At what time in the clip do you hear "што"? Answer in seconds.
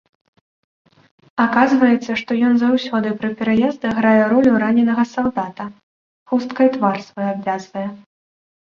2.21-2.31